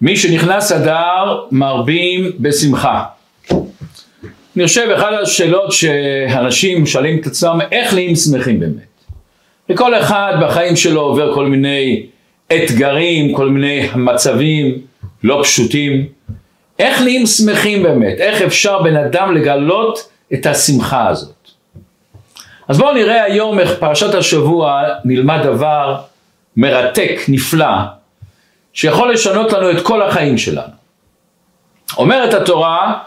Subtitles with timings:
[0.00, 3.04] מי שנכנס אדר מרבים בשמחה.
[4.56, 9.14] אני חושב אחת השאלות שאנשים שואלים את עצמם איך נהיים שמחים באמת.
[9.70, 12.06] וכל אחד בחיים שלו עובר כל מיני
[12.52, 14.78] אתגרים, כל מיני מצבים
[15.24, 16.06] לא פשוטים.
[16.78, 18.18] איך נהיים שמחים באמת?
[18.18, 21.34] איך אפשר בן אדם לגלות את השמחה הזאת?
[22.68, 26.00] אז בואו נראה היום איך פרשת השבוע נלמד דבר
[26.56, 27.66] מרתק, נפלא,
[28.72, 30.72] שיכול לשנות לנו את כל החיים שלנו.
[31.96, 32.98] אומרת התורה,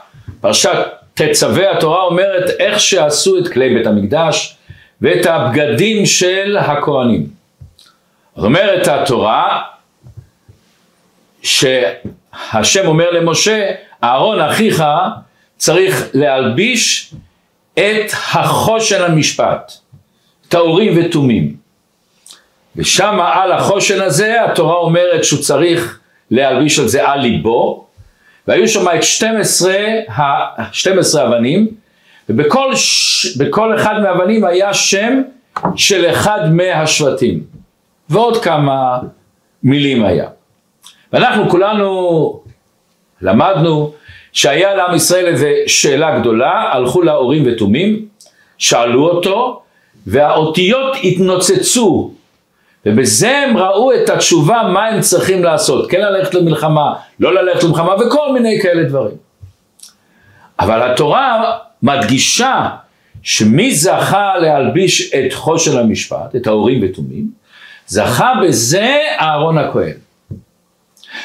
[0.41, 4.57] פרשת תצווה התורה אומרת איך שעשו את כלי בית המקדש
[5.01, 7.27] ואת הבגדים של הכהנים.
[8.37, 9.61] אומרת התורה
[11.43, 13.71] שהשם אומר למשה,
[14.03, 14.83] אהרון אחיך
[15.57, 17.13] צריך להלביש
[17.73, 19.71] את החושן המשפט,
[20.47, 21.62] טהורים ותומים.
[22.75, 25.99] ושם על החושן הזה התורה אומרת שהוא צריך
[26.31, 27.85] להלביש על זה על ליבו,
[28.47, 29.73] והיו שם את 12,
[30.07, 31.67] ה-12 אבנים,
[32.29, 33.37] ובכל ש...
[33.75, 35.21] אחד מהאבנים היה שם
[35.75, 37.43] של אחד מהשבטים,
[38.09, 38.99] ועוד כמה
[39.63, 40.27] מילים היה.
[41.13, 42.41] ואנחנו כולנו
[43.21, 43.93] למדנו
[44.33, 48.05] שהיה לעם ישראל איזו שאלה גדולה, הלכו להורים ותומים,
[48.57, 49.61] שאלו אותו,
[50.07, 52.11] והאותיות התנוצצו,
[52.85, 57.95] ובזה הם ראו את התשובה מה הם צריכים לעשות, כן ללכת למלחמה, לא ללכת למלחמה
[57.95, 59.17] וכל מיני כאלה דברים.
[60.59, 61.43] אבל התורה
[61.83, 62.69] מדגישה
[63.23, 67.31] שמי זכה להלביש את חושן המשפט, את ההורים ותומים,
[67.87, 69.93] זכה בזה אהרון הכהן.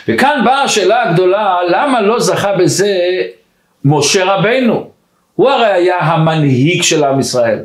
[0.08, 2.96] וכאן באה השאלה הגדולה, למה לא זכה בזה
[3.84, 4.90] משה רבנו?
[5.34, 7.64] הוא הרי היה המנהיג של עם ישראל.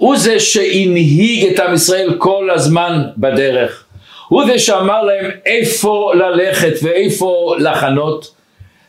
[0.00, 3.84] הוא זה שהנהיג את עם ישראל כל הזמן בדרך.
[4.28, 8.34] הוא זה שאמר להם איפה ללכת ואיפה לחנות.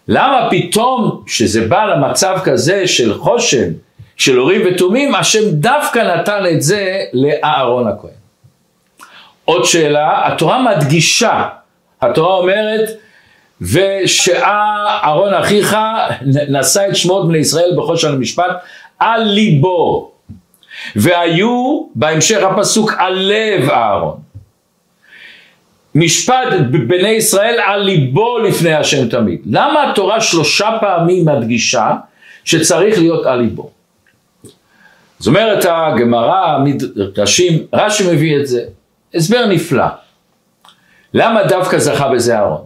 [0.08, 3.72] למה פתאום כשזה בא למצב כזה של חושן,
[4.18, 8.12] של הורים ותומים, השם דווקא נתן את זה לאהרון הכהן.
[9.46, 11.48] עוד שאלה, התורה מדגישה
[12.02, 12.90] התורה אומרת,
[13.62, 15.78] ושאה אהרון אחיך
[16.50, 18.52] נשא את שמות בני ישראל בחושן המשפט
[19.00, 20.11] על ליבו,
[20.96, 24.18] והיו בהמשך הפסוק על לב אהרון.
[25.96, 26.48] משפט
[26.88, 29.42] בני ישראל על ליבו לפני השם תמיד.
[29.46, 31.92] למה התורה שלושה פעמים מדגישה
[32.46, 33.70] שצריך להיות על ליבו?
[35.20, 38.64] זאת אומרת הגמרא, מדרשים, רש"י מביא את זה,
[39.14, 39.86] הסבר נפלא.
[41.14, 42.62] למה דווקא זכה בזה אהרון?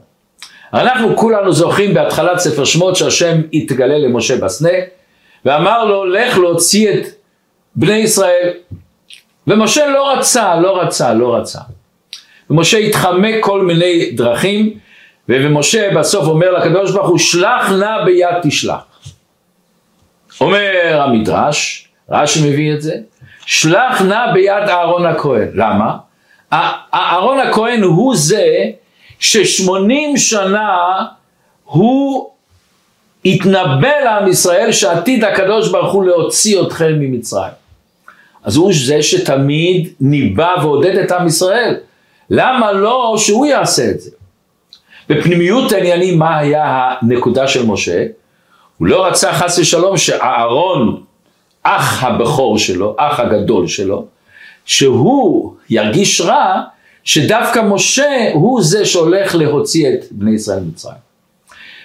[0.74, 4.70] אנחנו כולנו זוכרים בהתחלת ספר שמות שהשם התגלה למשה בסנה
[5.46, 7.06] ואמר לו לך להוציא את
[7.76, 8.54] בני ישראל
[9.48, 11.60] ומשה לא רצה, לא רצה, לא רצה
[12.50, 14.80] ומשה התחמק כל מיני דרכים
[15.30, 18.84] ומשה בסוף אומר לקדוש ברוך הוא שלח נא ביד תשלח
[20.42, 22.96] אומר המדרש, רש"י מביא את זה
[23.46, 25.98] שלח נא ביד אהרון הכהן, למה?
[26.94, 28.46] אהרון הכהן הוא זה
[29.20, 31.06] ששמונים שנה
[31.64, 32.30] הוא
[33.26, 37.65] התנבא לעם ישראל שעתיד הקדוש ברוך הוא להוציא אתכם ממצרים.
[38.46, 41.76] אז הוא זה שתמיד ניבא ועודד את עם ישראל.
[42.30, 44.12] למה לא שהוא יעשה את זה?
[45.10, 48.06] בפנימיות העניינים מה היה הנקודה של משה?
[48.78, 51.02] הוא לא רצה חס ושלום שאהרון,
[51.64, 54.06] אח הבכור שלו, אח הגדול שלו,
[54.66, 56.62] שהוא ירגיש רע
[57.04, 61.06] שדווקא משה הוא זה שהולך להוציא את בני ישראל ממצרים.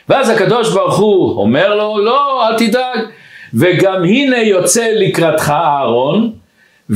[0.08, 2.98] ואז הקדוש ברוך הוא אומר לו, לא, אל תדאג,
[3.54, 6.32] וגם הנה יוצא לקראתך אהרון,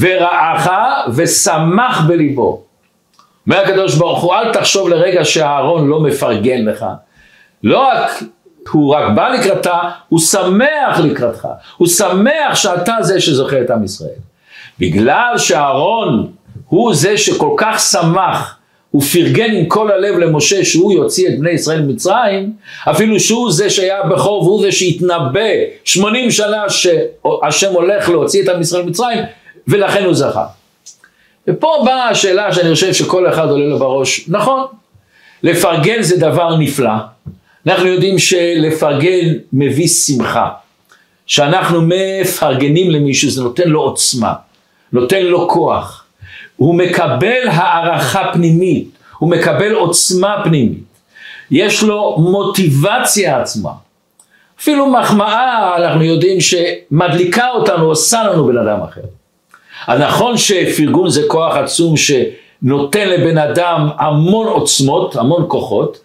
[0.01, 0.71] ורעך
[1.15, 2.63] ושמח בליבו.
[3.47, 6.87] אומר הקדוש ברוך הוא, אל תחשוב לרגע שאהרון לא מפרגן לך.
[7.63, 8.23] לא רק
[8.71, 9.79] הוא רק בא לקראתה,
[10.09, 11.49] הוא שמח לקראתך.
[11.77, 14.11] הוא שמח שאתה זה שזוכה את עם ישראל.
[14.79, 16.33] בגלל שאהרון
[16.69, 18.59] הוא זה שכל כך שמח
[18.91, 22.53] הוא פרגן עם כל הלב למשה שהוא יוציא את בני ישראל ממצרים,
[22.91, 25.41] אפילו שהוא זה שהיה בכור והוא זה שהתנבא
[25.85, 29.19] שמונים שנה שהשם הולך להוציא את עם ישראל ממצרים,
[29.69, 30.47] ולכן הוא זכה.
[31.49, 34.67] ופה באה השאלה שאני חושב שכל אחד עולה לו בראש, נכון,
[35.43, 36.91] לפרגן זה דבר נפלא,
[37.67, 40.49] אנחנו יודעים שלפרגן מביא שמחה,
[41.27, 44.33] שאנחנו מפרגנים למישהו זה נותן לו עוצמה.
[44.93, 46.05] נותן לו כוח.
[46.57, 48.89] הוא מקבל הערכה פנימית,
[49.19, 50.85] הוא מקבל עוצמה פנימית.
[51.51, 53.71] יש לו מוטיבציה עצמה.
[54.61, 59.01] אפילו מחמאה אנחנו יודעים שמדליקה אותנו, עושה לנו בן אדם אחר.
[59.89, 66.01] אז נכון שפרגון זה כוח עצום שנותן לבן אדם המון עוצמות, המון כוחות,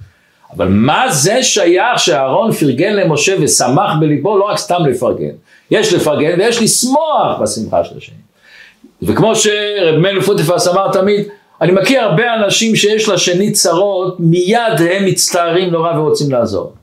[0.55, 5.33] אבל מה זה שייך שאהרון פרגן למשה ושמח בליבו לא רק סתם לפרגן,
[5.71, 8.15] יש לפרגן ויש לשמוח בשמחה של השני.
[9.01, 11.27] וכמו שרב מלך פוטיפס אמר תמיד,
[11.61, 16.73] אני מכיר הרבה אנשים שיש לשני צרות, מיד הם מצטערים נורא ורוצים לעזור.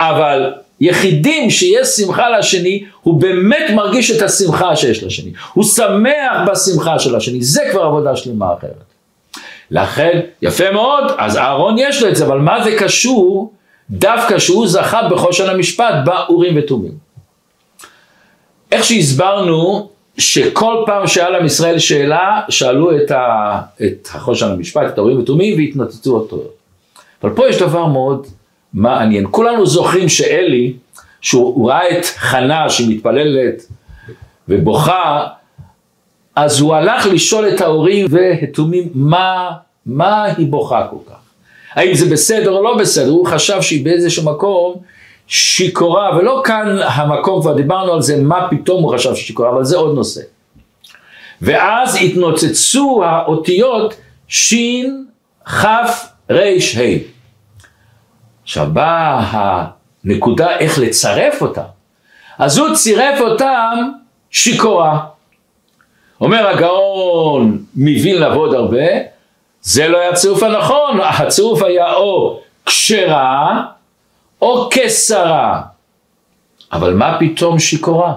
[0.00, 5.32] אבל יחידים שיש שמחה לשני, הוא באמת מרגיש את השמחה שיש לשני.
[5.52, 8.90] הוא שמח בשמחה של השני, זה כבר עבודה שלמה אחרת.
[9.70, 13.52] לכן, יפה מאוד, אז אהרון יש לו את זה, אבל מה זה קשור
[13.90, 16.92] דווקא שהוא זכה בחושן המשפט באורים ותומים.
[18.72, 19.88] איך שהסברנו
[20.18, 25.58] שכל פעם שהיה לעם ישראל שאלה, שאלו את, ה, את החושן המשפט, את האורים ותומים,
[25.58, 26.42] והתנתצו אותו.
[27.22, 28.26] אבל פה יש דבר מאוד
[28.74, 29.26] מעניין.
[29.30, 30.72] כולנו זוכרים שאלי,
[31.20, 33.66] שהוא ראה את חנה שמתפללת
[34.48, 35.26] ובוכה,
[36.36, 39.50] אז הוא הלך לשאול את ההורים והתומים מה,
[39.86, 41.20] מה היא בוכה כל כך.
[41.72, 44.74] האם זה בסדר או לא בסדר, הוא חשב שהיא באיזשהו מקום
[45.26, 49.76] שיכורה, ולא כאן המקום, כבר דיברנו על זה, מה פתאום הוא חשב ששיכורה, אבל זה
[49.76, 50.20] עוד נושא.
[51.42, 53.94] ואז התנוצצו האותיות
[54.28, 54.54] ש'
[55.44, 55.64] כ'
[56.30, 57.09] ר' ה'.
[58.50, 59.24] עכשיו באה
[60.04, 61.62] הנקודה איך לצרף אותם.
[62.38, 63.90] אז הוא צירף אותם
[64.30, 65.00] שיכורה.
[66.20, 68.86] אומר הגאון מווילנה ועוד הרבה,
[69.62, 73.62] זה לא היה הצירוף הנכון, הצירוף היה או כשרה
[74.42, 75.62] או כשרה.
[76.72, 78.14] אבל מה פתאום שיכורה?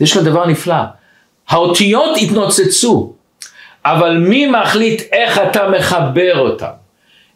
[0.00, 0.82] יש כאן דבר נפלא.
[1.48, 3.12] האותיות התנוצצו,
[3.84, 6.72] אבל מי מחליט איך אתה מחבר אותם?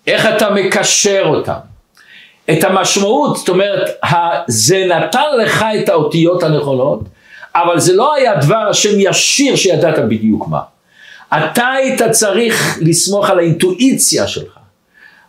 [0.06, 1.67] איך אתה מקשר אותם?
[2.50, 3.90] את המשמעות, זאת אומרת,
[4.46, 7.00] זה נתן לך את האותיות הנכונות,
[7.54, 10.60] אבל זה לא היה דבר השם ישיר שידעת בדיוק מה.
[11.34, 14.58] אתה היית צריך לסמוך על האינטואיציה שלך,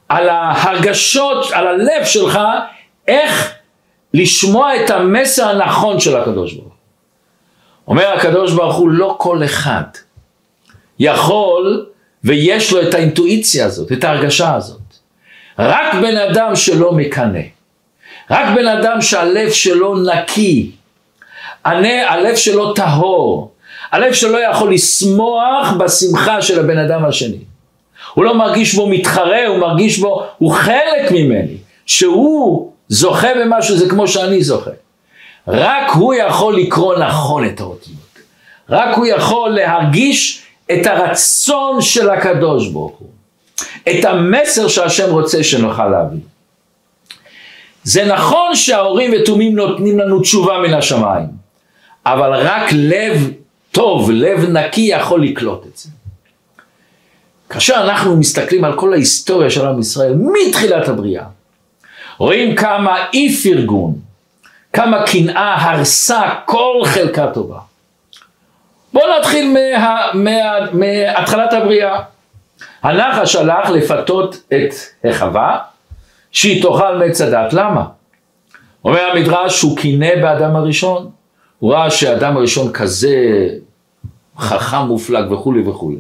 [0.10, 2.39] על ההרגשות, על הלב שלך,
[3.07, 3.54] איך
[4.13, 6.74] לשמוע את המסר הנכון של הקדוש ברוך.
[7.88, 9.83] אומר הקדוש ברוך הוא, לא כל אחד
[11.00, 11.86] יכול
[12.24, 14.79] ויש לו את האינטואיציה הזאת, את ההרגשה הזאת.
[15.59, 17.39] רק בן אדם שלא מקנא,
[18.31, 20.71] רק בן אדם שהלב שלו נקי,
[21.63, 23.51] הלב שלו טהור,
[23.91, 27.38] הלב שלו יכול לשמוח בשמחה של הבן אדם השני.
[28.13, 33.89] הוא לא מרגיש בו מתחרה, הוא מרגיש בו, הוא חלק ממני, שהוא זוכה במשהו, זה
[33.89, 34.71] כמו שאני זוכה.
[35.47, 38.19] רק הוא יכול לקרוא נכון את האותיות.
[38.69, 43.19] רק הוא יכול להרגיש את הרצון של הקדוש ברוך הוא.
[43.89, 46.19] את המסר שהשם רוצה שנוכל להביא.
[47.83, 51.27] זה נכון שההורים ותומים נותנים לנו תשובה מן השמיים,
[52.06, 53.31] אבל רק לב
[53.71, 55.89] טוב, לב נקי יכול לקלוט את זה.
[57.50, 61.25] כאשר אנחנו מסתכלים על כל ההיסטוריה של עם ישראל מתחילת הבריאה,
[62.17, 63.94] רואים כמה אי פרגון,
[64.73, 67.59] כמה קנאה הרסה כל חלקה טובה.
[68.94, 69.56] בואו נתחיל
[70.73, 72.01] מהתחלת הבריאה.
[72.84, 74.74] הלך לפתות את
[75.04, 75.58] החווה
[76.31, 77.54] שהיא תאכל מעץ הדת.
[77.54, 77.86] למה?
[78.86, 81.10] אומר המדרש שהוא קינא באדם הראשון.
[81.60, 83.16] הוא ראה שהאדם הראשון כזה
[84.38, 85.98] חכם מופלג וכולי וכולי.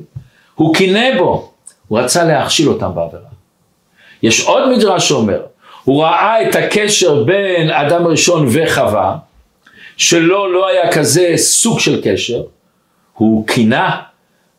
[0.55, 1.51] הוא קינא בו,
[1.87, 3.23] הוא רצה להכשיל אותם בעבירה.
[4.23, 5.41] יש עוד מדרש שאומר,
[5.83, 9.17] הוא ראה את הקשר בין אדם הראשון וחווה,
[9.97, 12.43] שלא לא היה כזה סוג של קשר,
[13.13, 13.89] הוא קינא,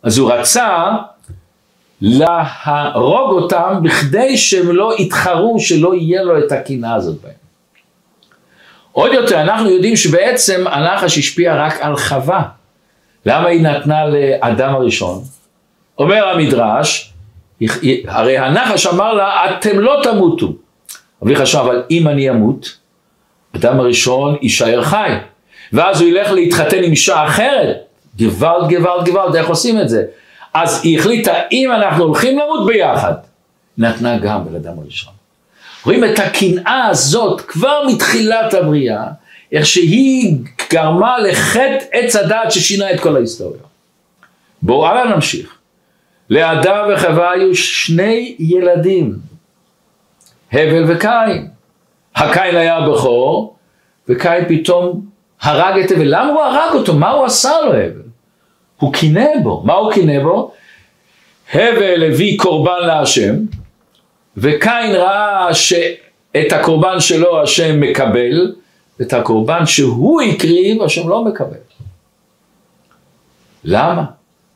[0.02, 0.86] אז הוא רצה
[2.00, 7.32] להרוג אותם בכדי שהם לא יתחרו, שלא יהיה לו את הקנאה הזאת בהם.
[8.92, 12.42] עוד יותר, אנחנו יודעים שבעצם הנחש השפיע רק על חווה.
[13.26, 15.22] למה היא נתנה לאדם הראשון?
[15.98, 17.12] אומר המדרש,
[18.06, 20.52] הרי הנחש אמר לה, אתם לא תמותו.
[21.22, 22.76] אבל היא חשב, אבל אם אני אמות,
[23.56, 25.10] אדם הראשון יישאר חי.
[25.72, 27.76] ואז הוא ילך להתחתן עם אישה אחרת.
[28.18, 30.04] גוואלד, גוואלד, גוואלד, איך עושים את זה?
[30.54, 33.14] אז היא החליטה, אם אנחנו הולכים למות ביחד,
[33.78, 35.12] נתנה גם בן אדם הראשון.
[35.84, 39.04] רואים את הקנאה הזאת כבר מתחילת הבריאה,
[39.52, 40.36] איך שהיא
[40.72, 43.60] גרמה לחטא עץ הדעת ששינה את כל ההיסטוריה.
[44.62, 45.56] בואו הלאה נמשיך.
[46.30, 49.14] לאדם וחווה היו שני ילדים,
[50.52, 51.48] הבל וקין.
[52.16, 53.56] הקין היה הבכור,
[54.08, 55.06] וקין פתאום
[55.40, 56.04] הרג את הבל.
[56.04, 56.94] למה הוא הרג אותו?
[56.94, 58.09] מה הוא עשה לו הבל?
[58.80, 59.62] הוא קינא בו.
[59.64, 60.52] מה הוא קינא בו?
[61.52, 63.34] הבל הביא קורבן להשם,
[64.36, 68.54] וקין ראה שאת הקורבן שלו השם מקבל,
[69.00, 71.56] את הקורבן שהוא הקריב השם לא מקבל.
[73.64, 74.04] למה?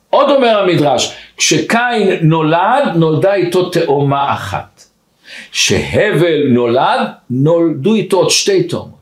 [0.09, 4.83] עוד אומר המדרש, כשקין נולד, נולדה איתו תאומה אחת.
[5.51, 8.95] שהבל נולד, נולדו איתו עוד שתי תאומות.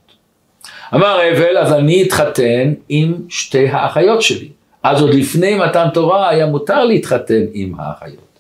[0.94, 4.50] אמר הבל, אז אני אתחתן עם שתי האחיות שלי.
[4.84, 8.40] אז עוד לפני מתן תורה היה מותר להתחתן עם האחיות.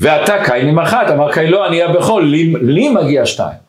[0.00, 3.64] ואתה קין עם אחת, אמר קין לא, אני הבכור, לי, לי מגיע שתיים.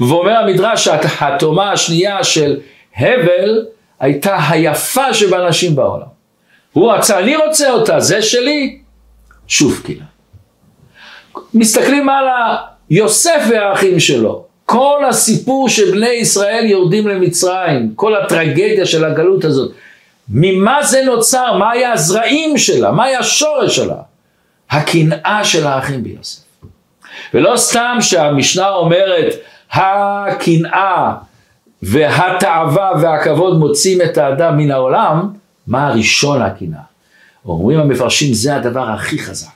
[0.00, 2.60] ואומר המדרש שהתאומה השנייה של
[2.96, 3.66] הבל
[4.00, 6.06] הייתה היפה שבנשים בעולם.
[6.72, 8.78] הוא רצה, אני רוצה אותה, זה שלי,
[9.46, 10.04] שוב קינה.
[11.54, 12.24] מסתכלים על
[12.90, 19.72] יוסף והאחים שלו, כל הסיפור שבני ישראל יורדים למצרים, כל הטרגדיה של הגלות הזאת,
[20.28, 23.96] ממה זה נוצר, מה היה הזרעים שלה, מה היה השורש שלה?
[24.70, 26.42] הקנאה של האחים ביוסף.
[27.34, 29.34] ולא סתם שהמשנה אומרת,
[29.72, 31.12] הקנאה
[31.82, 35.28] והתאווה והכבוד מוצאים את האדם מן העולם,
[35.66, 36.80] מה הראשון הקנאה?
[37.46, 39.48] אומרים המפרשים, זה הדבר הכי חזק.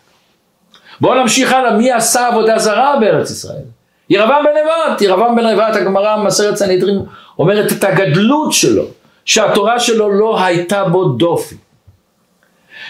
[1.01, 3.63] בואו נמשיך הלאה, מי עשה עבודה זרה בארץ ישראל?
[4.11, 7.03] ירבעם בן נבט, ירבעם בן נבט, הגמרא במסרת סנהדרין
[7.39, 8.85] אומרת את הגדלות שלו,
[9.28, 11.54] שהתורה שלו לא הייתה בו דופי.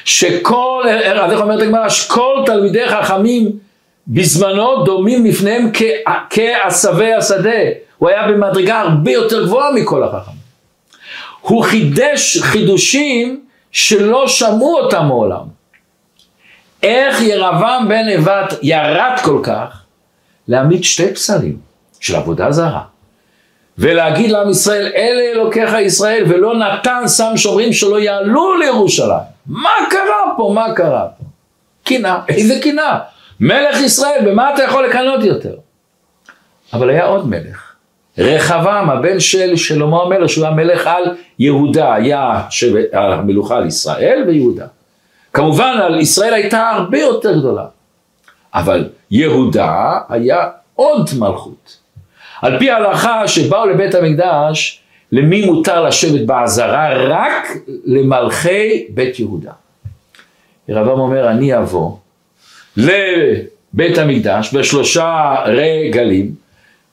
[0.05, 0.85] שכל,
[1.21, 3.59] אז איך אומרת הגמרא, שכל תלמידי חכמים
[4.09, 5.71] בזמנו דומים לפניהם
[6.31, 7.61] כעשבי השדה.
[7.99, 10.39] הוא היה במדרגה הרבה יותר גבוהה מכל החכמים.
[11.41, 15.45] הוא חידש חידושים שלא שמעו אותם מעולם.
[16.83, 19.83] איך ירבעם בן נבט ירד כל כך
[20.49, 21.57] להעמיד שתי פסלים
[22.01, 22.83] של עבודה זרה
[23.79, 29.29] ולהגיד לעם ישראל אלה אלוקיך ישראל ולא נתן שם שומרים שלא יעלו לירושלים.
[29.47, 30.53] מה קרה פה?
[30.55, 31.25] מה קרה פה?
[31.85, 32.99] קינה איזה קינה
[33.41, 35.55] מלך ישראל במה אתה יכול לקנות יותר?
[36.73, 37.73] אבל היה עוד מלך.
[38.19, 41.05] רחבעם הבן של שלמה המלך שהוא המלך על
[41.39, 42.41] יהודה היה
[42.93, 44.67] המלוכה על ישראל ויהודה.
[45.33, 47.65] כמובן על ישראל הייתה הרבה יותר גדולה.
[48.55, 51.78] אבל יהודה היה עוד מלכות
[52.43, 54.81] על פי ההלכה שבאו לבית המקדש
[55.13, 56.95] למי מותר לשבת בעזרה?
[56.95, 57.49] רק
[57.85, 59.53] למלכי בית יהודה.
[60.69, 61.97] רבם אומר אני אבוא
[62.77, 66.35] לבית המקדש בשלושה רגלים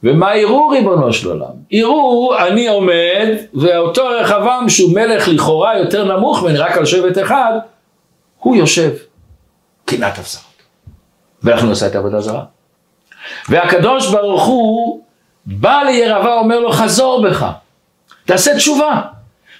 [0.03, 1.51] ומה יראו ריבונו של עולם?
[1.71, 7.53] יראו אני עומד ואותו רחבעם שהוא מלך לכאורה יותר נמוך ממני רק על שבט אחד
[8.39, 8.91] הוא יושב
[9.85, 10.39] קנאת תפסה
[11.43, 12.43] הוא עושה את העבודה זרה.
[13.49, 15.04] והקדוש ברוך הוא
[15.45, 17.45] בא לירבה אומר לו חזור בך
[18.25, 19.01] תעשה תשובה.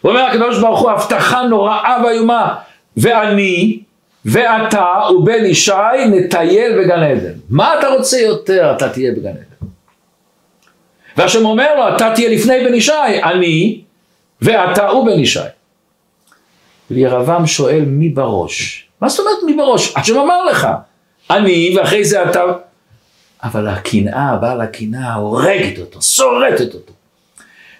[0.02, 2.56] הוא אומר הקדוש ברוך הוא הבטחה נוראה ואיומה
[2.98, 3.80] ואני
[4.26, 5.72] ואתה ובן ישי
[6.12, 7.34] נטייל בגן עדן.
[7.50, 9.68] מה אתה רוצה יותר אתה תהיה בגן עדן.
[11.18, 12.92] והשם אומר לו, אתה תהיה לפני בן ישי,
[13.24, 13.82] אני
[14.42, 15.40] ואתה ובן ישי.
[16.92, 18.88] וירבעם שואל מי בראש?
[19.02, 19.94] מה זאת אומרת מי בראש?
[19.98, 20.68] השם אמר לך,
[21.30, 22.42] אני ואחרי זה אתה...
[23.46, 26.94] אבל הקנאה, בעל הקנאה הורגת אותו, שורטת אותו.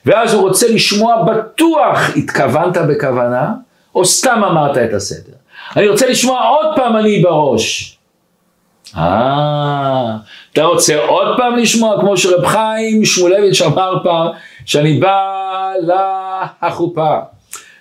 [0.06, 3.54] ואז הוא רוצה לשמוע בטוח התכוונת בכוונה,
[3.96, 5.34] או סתם אמרת את הסדר.
[5.76, 7.98] אני רוצה לשמוע עוד פעם אני בראש.
[8.98, 10.16] אה,
[10.54, 14.28] אתה רוצה עוד פעם לשמוע, כמו שרב חיים שמואלביץ' אמר פעם,
[14.66, 15.72] שאני בא
[16.62, 17.18] לחופה,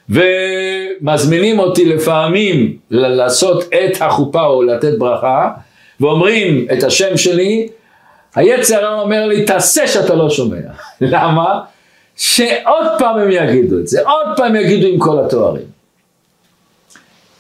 [0.09, 5.51] ומזמינים אותי לפעמים לעשות את החופה או לתת ברכה,
[6.01, 7.69] ואומרים את השם שלי,
[8.35, 10.57] היצר הרע אומר לי, תעשה שאתה לא שומע.
[11.01, 11.61] למה?
[12.17, 15.67] שעוד פעם הם יגידו את זה, עוד פעם יגידו עם כל התוארים.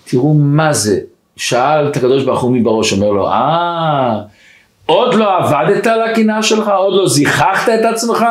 [0.04, 1.00] תראו מה זה,
[1.36, 4.20] שאל את הקדוש ברוך הוא מי בראש, אומר לו, אה,
[4.86, 6.68] עוד לא עבדת על הקנאה שלך?
[6.68, 8.24] עוד לא זיככת את עצמך?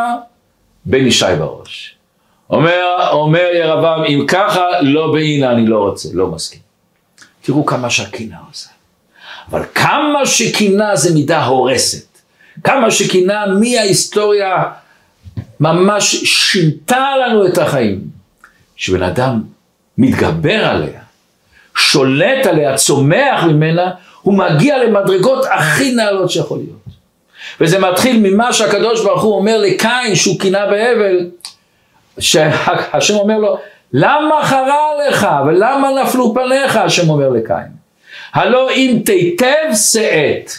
[0.86, 1.96] בן ישי בראש.
[2.50, 6.60] אומר, אומר ירבעם, אם ככה, לא בעינה אני לא רוצה, לא מסכים.
[7.42, 8.70] תראו כמה שהקנאה עושה.
[9.52, 12.06] אבל כמה שקנאה זה מידה הורסת.
[12.64, 14.64] כמה שקנאה מההיסטוריה
[15.60, 18.02] ממש שינתה לנו את החיים.
[18.76, 19.42] שבן אדם
[19.98, 21.02] מתגבר עליה,
[21.78, 26.84] שולט עליה, צומח ממנה, הוא מגיע למדרגות הכי נעלות שיכול להיות.
[27.62, 31.30] וזה מתחיל ממה שהקדוש ברוך הוא אומר לקין שהוא קינה בהבל,
[32.20, 33.58] שהשם אומר לו,
[33.94, 37.83] למה חרה לך ולמה נפלו פניך, השם אומר לקין.
[38.34, 40.52] הלא אם תיטב שאת,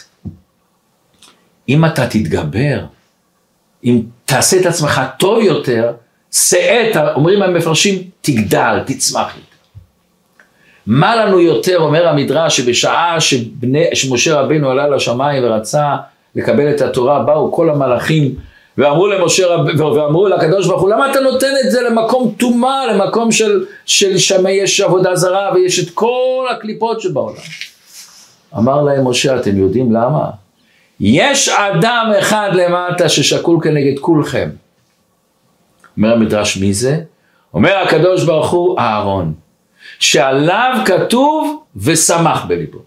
[1.69, 2.79] אם אתה תתגבר,
[3.83, 5.91] אם תעשה את עצמך טוב יותר,
[6.31, 9.55] שאת, אומרים המפרשים, תגדל, תצמח יותר.
[10.87, 15.95] מה לנו יותר, אומר המדרש, שבשעה שבני, שמשה רבינו עלה לשמיים ורצה
[16.35, 18.35] לקבל את התורה, באו כל המלאכים
[18.77, 23.31] ואמרו למשה רב, ואמרו לקדוש ברוך הוא, למה אתה נותן את זה למקום טומאה, למקום
[23.31, 27.41] של, של שם יש עבודה זרה ויש את כל הקליפות שבעולם.
[28.57, 30.29] אמר להם משה, אתם יודעים למה?
[30.99, 34.49] יש אדם אחד למטה ששקול כנגד כולכם.
[35.97, 36.99] אומר המדרש מי זה?
[37.53, 39.33] אומר הקדוש ברוך הוא אהרון,
[39.99, 42.79] שעליו כתוב ושמח בליבו.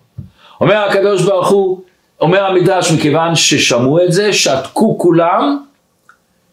[0.61, 1.81] אומר הקדוש ברוך הוא,
[2.21, 5.59] אומר המדרש מכיוון ששמעו את זה, שתקו כולם,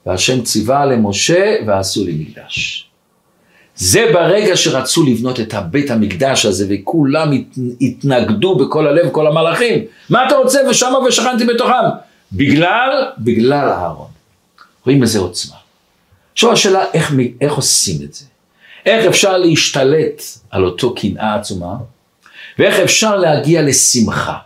[0.05, 2.88] והשם ציווה למשה ועשו לי מקדש.
[3.75, 7.31] זה ברגע שרצו לבנות את הבית המקדש הזה וכולם
[7.81, 9.85] התנגדו בכל הלב, כל המלאכים.
[10.09, 11.74] מה אתה רוצה ושמה ושכנתי בתוכם?
[12.31, 14.07] בגלל, בגלל אהרון.
[14.85, 15.55] רואים איזה עוצמה.
[16.33, 18.25] עכשיו השאלה איך, איך עושים את זה?
[18.85, 21.75] איך אפשר להשתלט על אותו קנאה עצומה?
[22.59, 24.38] ואיך אפשר להגיע לשמחה?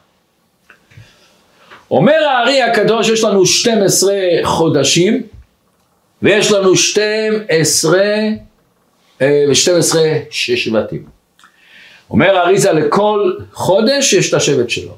[1.92, 4.14] אומר הארי הקדוש, יש לנו 12
[4.44, 5.24] חודשים
[6.22, 8.00] ויש לנו 12
[9.22, 9.96] ו-12
[10.30, 11.06] שש שבטים.
[12.10, 14.96] אומר האריזה לכל חודש יש את השבט שלו.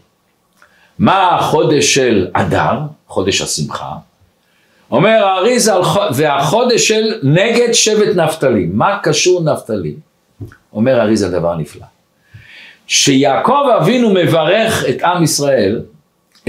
[1.00, 3.92] מה החודש של אדר, חודש השמחה?
[4.92, 5.74] אומר האריזה,
[6.16, 8.66] והחודש של נגד שבט נפתלי.
[8.74, 9.96] מה קשור נפתלי?
[10.74, 11.86] אומר האריזה דבר נפלא.
[12.88, 15.82] שיעקב אבינו מברך את עם ישראל,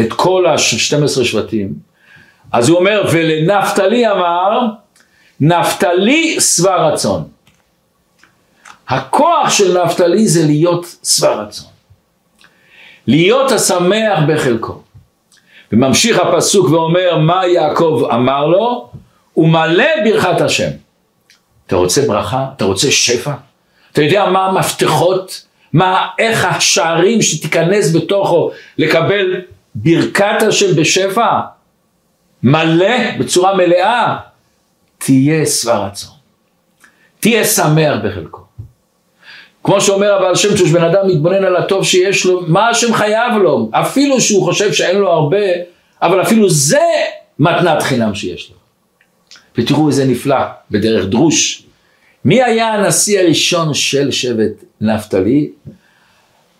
[0.00, 1.72] את כל ה-12 שבטים,
[2.52, 4.60] אז הוא אומר, ולנפתלי אמר,
[5.40, 7.24] נפתלי שבע רצון.
[8.88, 11.68] הכוח של נפתלי זה להיות שבע רצון.
[13.06, 14.82] להיות השמח בחלקו.
[15.72, 18.90] וממשיך הפסוק ואומר מה יעקב אמר לו,
[19.36, 20.68] ומלא ברכת השם.
[21.66, 22.46] אתה רוצה ברכה?
[22.56, 23.32] אתה רוצה שפע?
[23.92, 25.46] אתה יודע מה המפתחות?
[25.72, 29.40] מה, איך השערים שתיכנס בתוכו לקבל
[29.74, 31.40] ברכת השם בשפע?
[32.42, 34.16] מלא, בצורה מלאה,
[34.98, 36.14] תהיה שבע רצון.
[37.20, 38.40] תהיה שמח בחלקו.
[39.64, 43.32] כמו שאומר הבעל שם טוב, שבן אדם מתבונן על הטוב שיש לו, מה השם חייב
[43.42, 45.46] לו, אפילו שהוא חושב שאין לו הרבה,
[46.02, 46.86] אבל אפילו זה
[47.38, 48.56] מתנת חינם שיש לו.
[49.58, 50.36] ותראו איזה נפלא,
[50.70, 51.62] בדרך דרוש.
[52.24, 55.50] מי היה הנשיא הראשון של שבט נפתלי?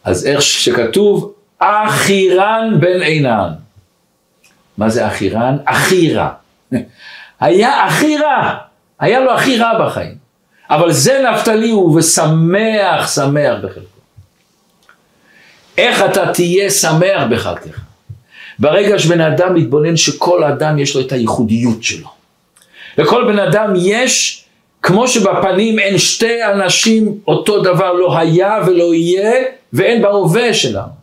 [0.04, 3.48] אז איך שכתוב, אחירן בן עינן.
[4.78, 5.56] מה זה אחירן?
[5.66, 6.28] הכי רע.
[7.40, 8.54] היה הכי רע,
[9.00, 10.14] היה לו הכי רע בחיים.
[10.70, 14.00] אבל זה נפתלי הוא ושמח שמח בחלקו.
[15.78, 17.80] איך אתה תהיה שמח בחלקך?
[18.58, 22.08] ברגע שבן אדם מתבונן שכל אדם יש לו את הייחודיות שלו.
[22.98, 24.44] לכל בן אדם יש,
[24.82, 29.32] כמו שבפנים אין שתי אנשים אותו דבר לא היה ולא יהיה
[29.72, 31.01] ואין בהווה שלנו.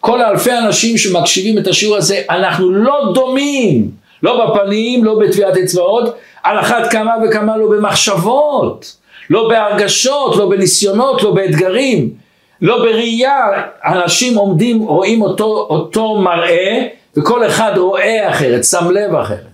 [0.00, 3.90] כל אלפי אנשים שמקשיבים את השיעור הזה, אנחנו לא דומים,
[4.22, 8.96] לא בפנים, לא בטביעת אצבעות, על אחת כמה וכמה לא במחשבות,
[9.30, 12.10] לא בהרגשות, לא בניסיונות, לא באתגרים,
[12.62, 13.36] לא בראייה,
[13.84, 16.86] אנשים עומדים, רואים אותו, אותו מראה,
[17.16, 19.50] וכל אחד רואה אחרת, שם לב אחרת.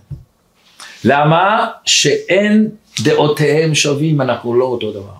[1.04, 1.66] למה?
[1.84, 2.68] שאין
[3.00, 5.16] דעותיהם שווים, אנחנו לא אותו דבר.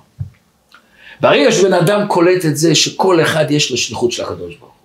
[1.20, 4.75] ברגע שבן אדם קולט את זה, שכל אחד יש לו שליחות של הקדוש ברוך.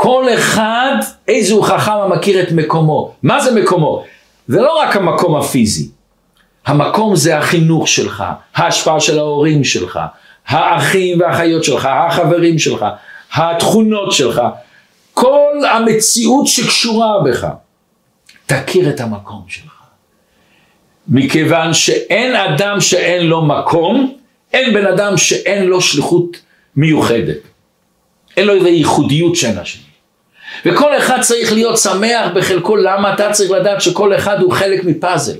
[0.00, 0.96] כל אחד,
[1.28, 3.14] איזהו חכם המכיר את מקומו.
[3.22, 4.04] מה זה מקומו?
[4.48, 5.88] זה לא רק המקום הפיזי.
[6.66, 10.00] המקום זה החינוך שלך, ההשפעה של ההורים שלך,
[10.46, 12.86] האחים והאחיות שלך, החברים שלך,
[13.34, 14.42] התכונות שלך,
[15.14, 17.46] כל המציאות שקשורה בך.
[18.46, 19.82] תכיר את המקום שלך.
[21.08, 24.16] מכיוון שאין אדם שאין לו מקום,
[24.52, 26.36] אין בן אדם שאין לו שליחות
[26.76, 27.38] מיוחדת.
[28.36, 29.87] אין לו איזו ייחודיות שאין השני.
[30.64, 35.36] וכל אחד צריך להיות שמח בחלקו, למה אתה צריך לדעת שכל אחד הוא חלק מפאזל.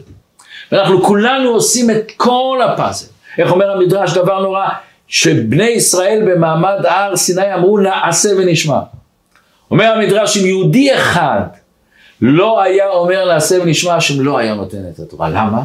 [0.73, 3.07] ואנחנו כולנו עושים את כל הפאזל.
[3.39, 4.69] איך אומר המדרש דבר נורא?
[5.09, 8.81] שבני ישראל במעמד הר סיני אמרו נעשה ונשמע.
[9.71, 11.41] אומר המדרש אם יהודי אחד
[12.21, 15.29] לא היה אומר נעשה ונשמע, השם לא היה נותן את התורה.
[15.29, 15.63] למה?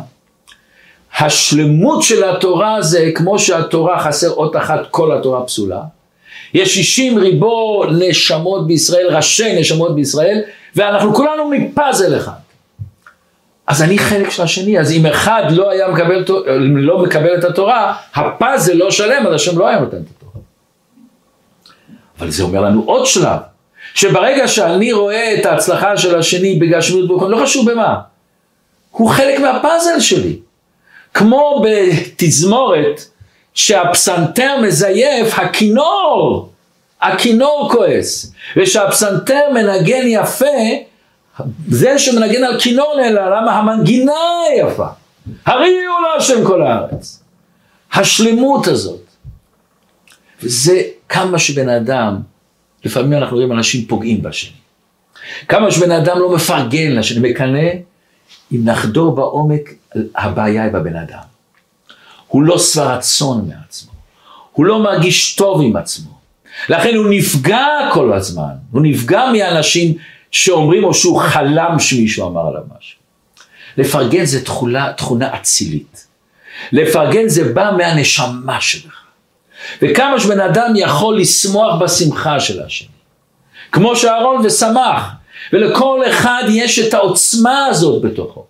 [1.20, 5.82] השלמות של התורה זה כמו שהתורה חסר אות אחת, כל התורה פסולה.
[6.54, 10.42] יש 60 ריבו נשמות בישראל, ראשי נשמות בישראל,
[10.76, 12.32] ואנחנו כולנו מפאזל אחד.
[13.68, 16.26] אז אני חלק של השני, אז אם אחד לא היה מקבל,
[16.76, 20.34] לא מקבל את התורה, הפאזל לא שלם, אז השם לא היה נותן את התורה.
[22.20, 23.38] אבל זה אומר לנו עוד שלב,
[23.94, 27.96] שברגע שאני רואה את ההצלחה של השני בגשמיות בוקר, לא חשוב במה,
[28.92, 30.40] הוא חלק מהפאזל שלי.
[31.14, 33.06] כמו בתזמורת,
[33.54, 36.50] שהפסנתר מזייף, הכינור,
[37.02, 40.46] הכינור כועס, ושהפסנתר מנגן יפה,
[41.70, 44.14] זה שמנגן על כינור נעלה, למה המנגינה
[44.58, 44.88] יפה.
[45.46, 47.24] הריעו להשם כל הארץ.
[47.94, 49.00] השלמות הזאת.
[50.44, 52.20] וזה כמה שבן אדם,
[52.86, 54.52] לפעמים אנחנו רואים אנשים פוגעים בשני.
[55.48, 57.70] כמה שבן אדם לא מפרגן לשני, מקנא,
[58.52, 59.74] אם נחדור בעומק,
[60.16, 61.33] הבעיה היא בבן אדם.
[62.34, 63.92] הוא לא שבע רצון מעצמו,
[64.52, 66.12] הוא לא מרגיש טוב עם עצמו.
[66.70, 69.94] לכן הוא נפגע כל הזמן, הוא נפגע מאנשים
[70.32, 73.00] שאומרים או שהוא חלם שמישהו אמר עליו משהו.
[73.78, 76.08] לפרגן זה תכונה, תכונה אצילית.
[76.72, 79.02] לפרגן זה בא מהנשמה שלך.
[79.82, 82.88] וכמה שבן אדם יכול לשמוח בשמחה של השני.
[83.72, 85.10] כמו שאהרון ושמח,
[85.54, 88.46] ולכל אחד יש את העוצמה הזאת בתוכו.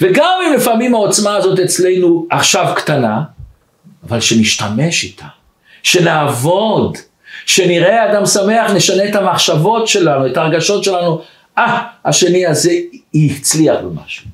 [0.00, 3.22] וגם אם לפעמים העוצמה הזאת אצלנו עכשיו קטנה,
[4.08, 5.26] אבל שנשתמש איתה,
[5.82, 6.98] שנעבוד,
[7.46, 11.20] שנראה אדם שמח, נשנה את המחשבות שלנו, את הרגשות שלנו,
[11.58, 12.72] אה, השני הזה
[13.14, 14.26] הצליח במשהו.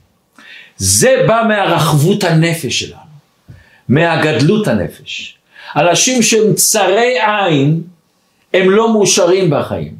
[0.76, 3.00] זה בא מהרחבות הנפש שלנו,
[3.88, 5.36] מהגדלות הנפש.
[5.76, 7.82] אנשים שהם צרי עין,
[8.54, 9.94] הם לא מאושרים בחיים.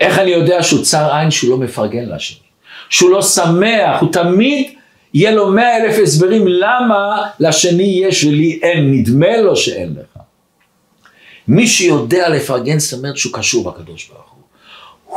[0.00, 2.43] איך אני יודע שהוא צר עין שהוא לא מפרגן לשני?
[2.88, 4.70] שהוא לא שמח, הוא תמיד
[5.14, 10.22] יהיה לו מאה אלף הסברים למה לשני יש ולי אין, נדמה לו שאין לך.
[11.48, 14.42] מי שיודע לפרגן זאת אומרת שהוא קשור בקדוש ברוך הוא.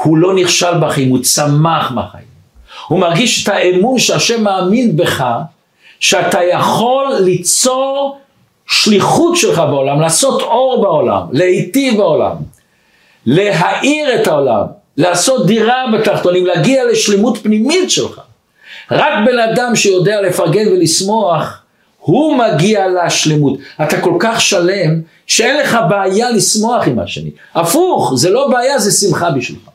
[0.03, 2.27] הוא לא נכשל בחיים, הוא צמח בחיים.
[2.87, 5.25] הוא מרגיש את האמון שהשם מאמין בך,
[5.99, 8.19] שאתה יכול ליצור
[8.67, 12.35] שליחות שלך בעולם, לעשות אור בעולם, להיטיב בעולם,
[13.25, 14.63] להאיר את העולם,
[14.97, 18.21] לעשות דירה בתחתונים, להגיע לשלמות פנימית שלך.
[18.91, 21.61] רק בן אדם שיודע לפרגן ולשמוח,
[21.97, 23.59] הוא מגיע לשלמות.
[23.83, 27.31] אתה כל כך שלם, שאין לך בעיה לשמוח עם השני.
[27.55, 29.69] הפוך, זה לא בעיה, זה שמחה בשבילך.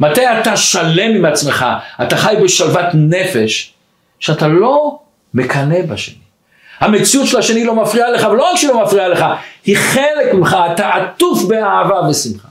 [0.00, 1.66] מתי אתה שלם עם עצמך,
[2.02, 3.72] אתה חי בשלוות נפש,
[4.20, 4.98] שאתה לא
[5.34, 6.14] מקנא בשני.
[6.80, 9.24] המציאות של השני לא מפריעה לך, ולא רק שהיא לא מפריעה לך,
[9.64, 12.48] היא חלק ממך, אתה עטוף באהבה ושמחה.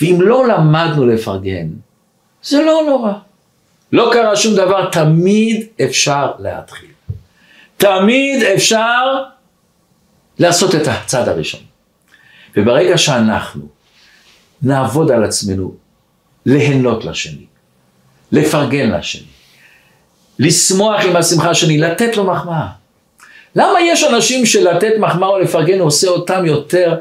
[0.00, 1.68] ואם לא למדנו לפרגן,
[2.42, 3.12] זה לא נורא.
[3.92, 6.88] לא קרה שום דבר, תמיד אפשר להתחיל.
[7.76, 9.22] תמיד אפשר
[10.38, 11.60] לעשות את הצעד הראשון.
[12.56, 13.62] וברגע שאנחנו
[14.62, 15.74] נעבוד על עצמנו,
[16.46, 17.46] ליהנות לשני,
[18.32, 19.26] לפרגן לשני,
[20.38, 22.66] לשמוח עם השמחה שני, לתת לו מחמאה.
[23.56, 26.98] למה יש אנשים שלתת מחמאה או לפרגן עושה אותם יותר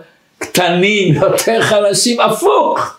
[0.54, 2.22] קטנים, יותר חלשים?
[2.22, 2.98] הפוך.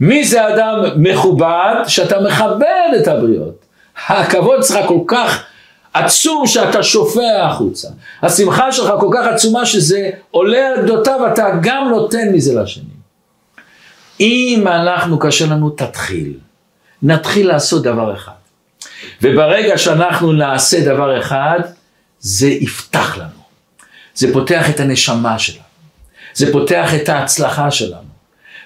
[0.00, 1.74] מי זה אדם מכובד?
[1.86, 3.64] שאתה מכבד את הבריות.
[4.08, 5.44] הכבוד שלך כל כך
[5.94, 7.88] עצום שאתה שופע החוצה.
[8.22, 12.84] השמחה שלך כל כך עצומה שזה עולה על גדותיו, אתה גם נותן מזה לשני.
[14.20, 16.32] אם אנחנו קשה לנו, תתחיל.
[17.02, 18.32] נתחיל לעשות דבר אחד.
[19.22, 21.60] וברגע שאנחנו נעשה דבר אחד,
[22.20, 23.46] זה יפתח לנו.
[24.14, 25.65] זה פותח את הנשמה שלנו.
[26.36, 28.16] זה פותח את ההצלחה שלנו.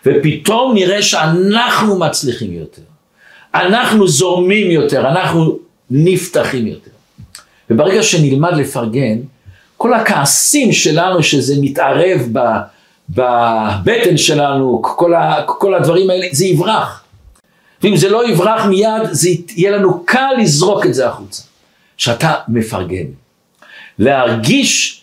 [0.06, 2.83] ופתאום נראה שאנחנו מצליחים יותר.
[3.54, 5.59] אנחנו זורמים יותר, אנחנו
[5.90, 6.90] נפתחים יותר.
[7.70, 9.18] וברגע שנלמד לפרגן,
[9.76, 12.38] כל הכעסים שלנו שזה מתערב ב,
[13.09, 17.04] בבטן שלנו, כל, ה, כל הדברים האלה, זה יברח.
[17.83, 21.42] ואם זה לא יברח מיד, זה יהיה לנו קל לזרוק את זה החוצה.
[21.96, 23.06] שאתה מפרגן.
[23.98, 24.99] להרגיש,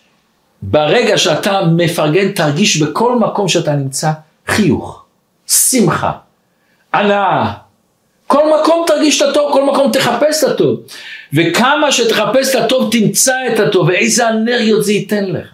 [0.61, 4.11] ברגע שאתה מפרגן, תרגיש בכל מקום שאתה נמצא
[4.47, 5.05] חיוך,
[5.47, 6.11] שמחה,
[6.93, 7.53] הנאה.
[8.27, 10.79] כל מקום תרגיש את הטוב, כל מקום תחפש את הטוב.
[11.33, 15.47] וכמה שתחפש את הטוב, תמצא את הטוב, ואיזה אנרגיות זה ייתן לך.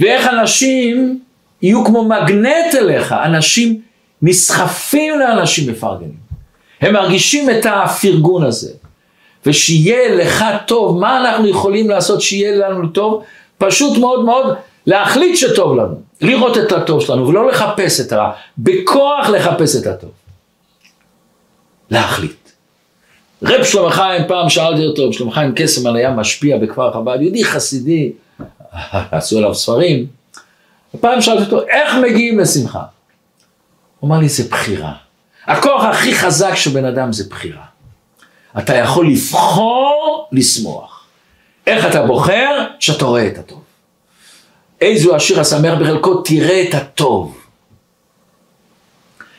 [0.00, 1.20] ואיך אנשים
[1.62, 3.80] יהיו כמו מגנט אליך, אנשים
[4.22, 6.26] נסחפים לאנשים מפרגנים.
[6.80, 8.72] הם מרגישים את הפרגון הזה.
[9.46, 13.22] ושיהיה לך טוב, מה אנחנו יכולים לעשות שיהיה לנו טוב?
[13.58, 19.28] פשוט מאוד מאוד להחליט שטוב לנו, לראות את הטוב שלנו ולא לחפש את הרע, בכוח
[19.28, 20.10] לחפש את הטוב.
[21.90, 22.50] להחליט.
[23.42, 28.12] רב שלמה חיים, פעם שאלתי אותו, שלמה חיים קסם היה משפיע בכפר חב"ד, יהודי חסידי,
[28.92, 30.06] עשו עליו ספרים,
[31.00, 32.82] פעם שאלתי אותו, איך מגיעים לשמחה?
[34.00, 34.92] הוא אמר לי, זה בחירה.
[35.46, 37.64] הכוח הכי חזק של בן אדם זה בחירה.
[38.58, 40.95] אתה יכול לבחור לשמוח.
[41.66, 42.66] איך אתה בוחר?
[42.80, 43.62] שאתה רואה את הטוב.
[44.80, 47.38] איזו השיר השמח בחלקו, תראה את הטוב.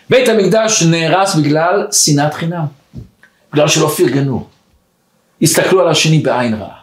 [0.10, 2.66] בית המקדש נהרס בגלל שנאת חינם.
[3.54, 4.48] בגלל שלא פרגנו.
[5.42, 6.78] הסתכלו על השני בעין רעה.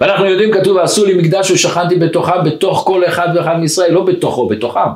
[0.00, 4.48] ואנחנו יודעים, כתוב, ועשו לי מקדש ושכנתי בתוכם, בתוך כל אחד ואחד מישראל, לא בתוכו,
[4.48, 4.90] בתוכם.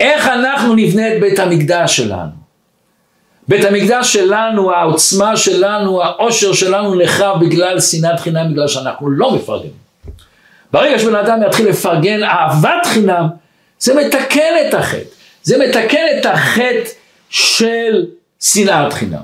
[0.00, 2.41] איך אנחנו נבנה את בית המקדש שלנו?
[3.52, 9.72] בית המקדש שלנו, העוצמה שלנו, העושר שלנו נחרב בגלל שנאת חינם, בגלל שאנחנו לא מפרגנים.
[10.72, 13.26] ברגע שבן אדם יתחיל לפרגן אהבת חינם,
[13.78, 15.04] זה מתקן את החטא.
[15.42, 16.90] זה מתקן את החטא
[17.30, 18.06] של
[18.40, 19.22] שנאת חינם.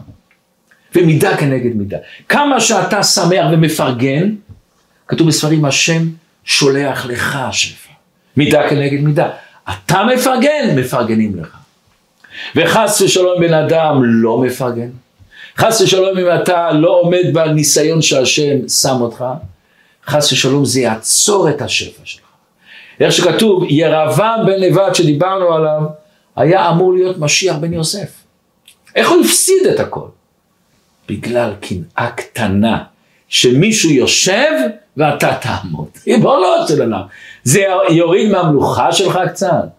[0.95, 1.99] ומידה כנגד מידה.
[2.29, 4.35] כמה שאתה שמח ומפרגן,
[5.07, 6.03] כתוב בספרים השם
[6.45, 7.93] שולח לך שפע.
[8.37, 9.29] מידה כנגד מידה.
[9.71, 11.58] אתה מפרגן, מפרגנים לך.
[12.57, 14.89] וחס ושלום בן אדם לא מפרגן.
[15.59, 19.25] חס ושלום אם אתה לא עומד בניסיון שהשם שם אותך,
[20.07, 22.23] חס ושלום זה יעצור את השפע שלך.
[23.01, 25.83] איך שכתוב, ירבעם בן נבט שדיברנו עליו,
[26.37, 28.09] היה אמור להיות משיח בן יוסף.
[28.95, 30.07] איך הוא הפסיד את הכל?
[31.09, 32.85] בגלל קנאה קטנה,
[33.29, 34.53] שמישהו יושב
[34.97, 35.89] ואתה תעמוד.
[36.07, 37.03] ריבונו של עולם.
[37.45, 39.78] זה יוריד מהמלוכה שלך קצת.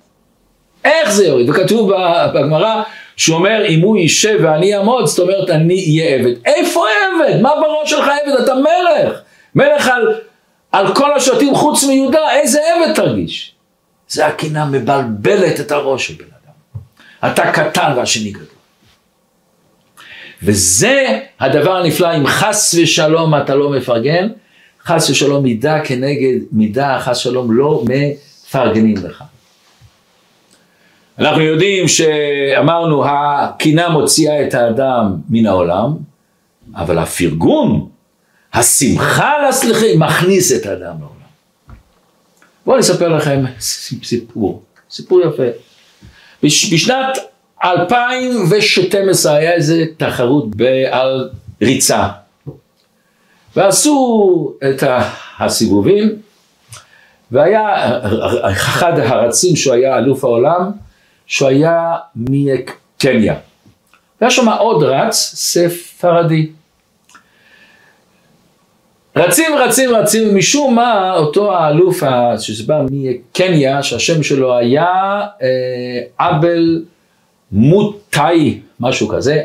[0.86, 1.50] איך זה יוריד?
[1.50, 1.92] וכתוב
[2.34, 2.82] בגמרא
[3.18, 6.34] שהוא אומר אם הוא יישב ואני אעמוד, זאת אומרת אני אהיה עבד.
[6.46, 7.42] איפה עבד?
[7.42, 8.44] מה בראש שלך עבד?
[8.44, 9.20] אתה מלך.
[9.56, 10.16] מלך על,
[10.72, 13.56] על כל השבטים חוץ מיהודה, איזה עבד תרגיש?
[14.08, 16.82] זה הקינה מבלבלת את הראש של בן אדם.
[17.32, 18.46] אתה קטן והשני גדול.
[20.44, 24.28] וזה הדבר הנפלא, אם חס ושלום אתה לא מפרגן,
[24.86, 29.24] חס ושלום מידה כנגד מידה, חס ושלום לא מפרגנים לך.
[31.20, 35.94] אנחנו יודעים שאמרנו הקינה מוציאה את האדם מן העולם,
[36.76, 37.90] אבל הפרגון,
[38.54, 41.10] השמחה לסליחים מכניס את האדם לעולם.
[42.66, 43.44] בואו אני אספר לכם
[44.04, 45.44] סיפור, סיפור יפה.
[46.44, 47.18] בשנת
[47.64, 50.46] 2012 היה איזה תחרות
[50.92, 51.30] על
[51.62, 52.08] ריצה.
[53.56, 54.84] ועשו את
[55.40, 56.16] הסיבובים,
[57.32, 58.00] והיה
[58.52, 60.72] אחד הרצים שהוא היה אלוף העולם,
[61.30, 63.36] שהוא היה מקניה.
[64.22, 66.50] והיה שם עוד רץ, ספרדי.
[69.16, 72.04] רצים רצים רצים, ומשום מה אותו האלוף
[72.40, 74.86] שבא מקניה, שהשם שלו היה
[75.42, 76.84] אה, אבל
[77.52, 79.42] מוטאי, משהו כזה,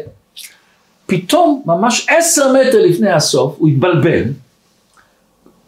[1.06, 4.22] פתאום ממש עשר מטר לפני הסוף הוא התבלבל,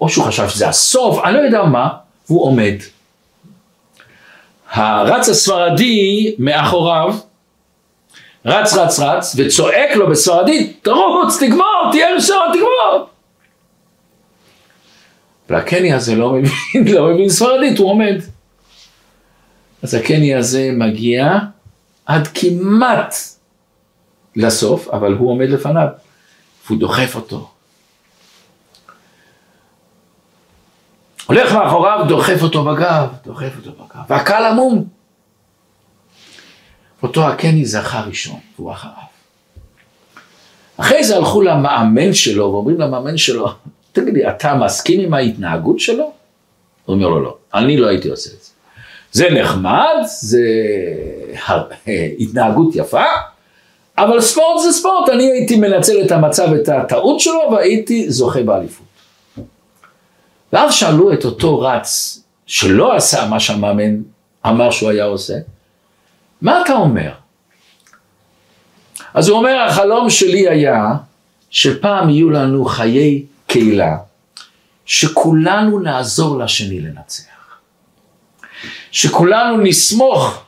[0.00, 1.88] או שהוא חשב שזה הסוף, אני לא יודע מה,
[2.28, 2.74] והוא עומד.
[4.70, 7.14] הרץ הספרדי מאחוריו,
[8.44, 13.08] רץ רץ רץ, וצועק לו בספרדית, תרוץ, תגמור, תהיה ראשון, תגמור.
[15.48, 16.52] והקני הזה לא מבין,
[16.94, 18.16] לא מבין ספרדית, הוא עומד.
[19.82, 21.38] אז הקני הזה מגיע
[22.06, 23.14] עד כמעט
[24.36, 25.88] לסוף, אבל הוא עומד לפניו,
[26.66, 27.50] והוא דוחף אותו.
[31.26, 34.84] הולך מאחוריו, דוחף אותו בגב, דוחף אותו בגב, והקהל עמום.
[37.02, 38.94] אותו הקני זכה ראשון, והוא אחריו.
[40.76, 43.48] אחרי זה הלכו למאמן שלו, ואומרים למאמן שלו,
[43.92, 46.12] תגיד לי, אתה מסכים עם ההתנהגות שלו?
[46.84, 48.50] הוא אומר לו, לא, אני לא הייתי עושה את זה.
[49.12, 50.42] זה נחמד, זה
[52.20, 53.04] התנהגות יפה,
[53.98, 58.85] אבל ספורט זה ספורט, אני הייתי מנצל את המצב, את הטעות שלו, והייתי זוכה באליפות.
[60.52, 64.02] ואז שאלו את אותו רץ, שלא עשה מה שהמאמן
[64.46, 65.34] אמר שהוא היה עושה,
[66.42, 67.10] מה אתה אומר?
[69.14, 70.90] אז הוא אומר, החלום שלי היה
[71.50, 73.96] שפעם יהיו לנו חיי קהילה,
[74.84, 77.36] שכולנו נעזור לשני לנצח.
[78.90, 80.42] שכולנו נסמוך.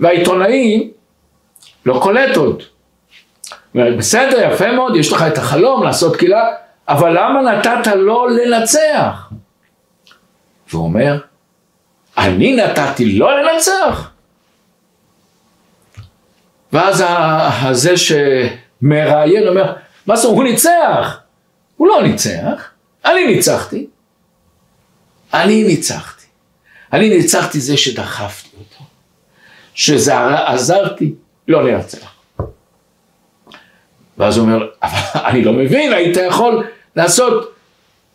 [0.00, 0.90] והעיתונאי
[1.86, 2.62] לא קולט עוד.
[3.74, 6.48] אומרת, בסדר, יפה מאוד, יש לך את החלום לעשות קהילה,
[6.88, 9.30] אבל למה נתת לו לנצח?
[10.70, 11.20] והוא אומר,
[12.18, 14.10] אני נתתי לו לנצח?
[16.72, 17.04] ואז
[17.62, 19.74] הזה שמראיין אומר,
[20.06, 21.20] מה זאת אומרת, הוא ניצח?
[21.76, 22.70] הוא לא ניצח,
[23.04, 23.86] אני ניצחתי.
[25.34, 26.26] אני ניצחתי.
[26.92, 28.84] אני ניצחתי זה שדחפתי אותו,
[29.74, 31.14] שעזרתי
[31.48, 32.09] לא לנצח.
[34.20, 34.68] ואז הוא אומר,
[35.28, 37.54] אני לא מבין, היית יכול לעשות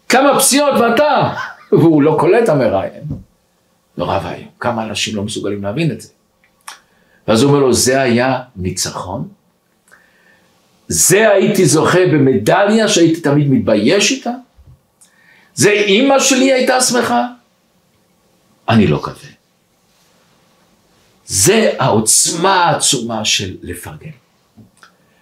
[0.09, 1.33] כמה פסיעות ואתה,
[1.71, 3.03] והוא לא קולט המראיין.
[3.97, 6.09] נורא ואיום, כמה אנשים לא מסוגלים להבין את זה.
[7.27, 9.27] ואז הוא אומר לו, זה היה ניצחון?
[10.87, 14.31] זה הייתי זוכה במדליה שהייתי תמיד מתבייש איתה?
[15.55, 17.27] זה אימא שלי הייתה שמחה?
[18.69, 19.27] אני לא כזה.
[21.25, 24.24] זה העוצמה העצומה של לפרגן.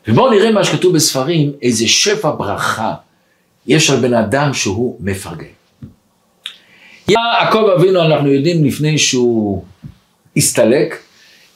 [0.07, 2.93] ובואו נראה מה שכתוב בספרים, איזה שפע ברכה
[3.67, 5.45] יש על בן אדם שהוא מפרגן.
[7.07, 9.63] יעקב אבינו, אנחנו יודעים לפני שהוא
[10.37, 10.97] הסתלק,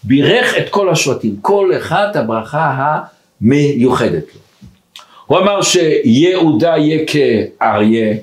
[0.03, 2.99] בירך את כל השבטים, כל אחד הברכה
[3.41, 4.41] המיוחדת לו.
[5.25, 8.15] הוא אמר שיהודה יהיה כאריה,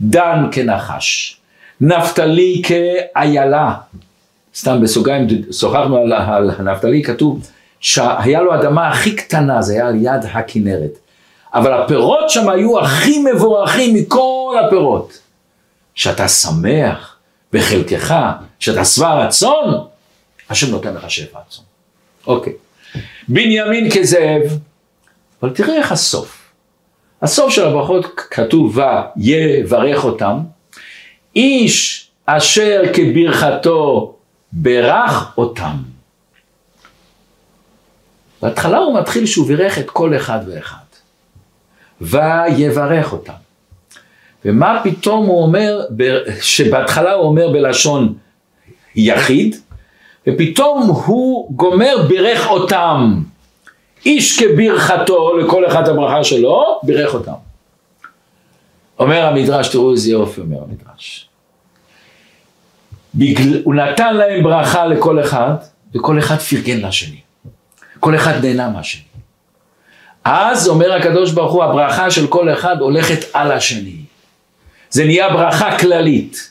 [0.00, 1.36] דן כנחש,
[1.80, 3.74] נפתלי כאיילה,
[4.54, 7.46] סתם בסוגריים, שוחחנו על, על נפתלי, כתוב
[7.82, 10.98] שהיה לו אדמה הכי קטנה, זה היה על יד הכנרת.
[11.54, 15.18] אבל הפירות שם היו הכי מבורכים מכל הפירות.
[15.94, 17.16] שאתה שמח
[17.52, 18.14] בחלקך,
[18.58, 19.84] שאתה שבע רצון,
[20.50, 21.64] השם נותן לך שפע רצון.
[22.26, 22.52] אוקיי.
[23.28, 24.42] בנימין כזאב,
[25.42, 26.42] אבל תראה איך הסוף.
[27.22, 28.78] הסוף של הברכות כתוב
[29.16, 30.38] ויברך אותם,
[31.36, 34.14] איש אשר כברכתו
[34.52, 35.91] ברך אותם.
[38.42, 40.76] בהתחלה הוא מתחיל שהוא בירך את כל אחד ואחד.
[42.00, 43.32] ויברך אותם.
[44.44, 45.80] ומה פתאום הוא אומר,
[46.40, 48.14] שבהתחלה הוא אומר בלשון
[48.96, 49.56] יחיד,
[50.26, 53.22] ופתאום הוא גומר בירך אותם.
[54.06, 57.32] איש כברכתו, לכל אחד הברכה שלו, בירך אותם.
[58.98, 61.28] אומר המדרש, תראו איזה יופי אומר המדרש.
[63.14, 63.62] בגל...
[63.64, 65.54] הוא נתן להם ברכה לכל אחד,
[65.94, 67.20] וכל אחד פרגן לשני.
[68.02, 69.02] כל אחד נהנה מהשני.
[70.24, 73.96] אז אומר הקדוש ברוך הוא, הברכה של כל אחד הולכת על השני.
[74.90, 76.50] זה נהיה ברכה כללית.